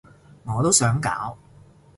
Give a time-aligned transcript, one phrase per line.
[0.45, 1.37] 我都想搞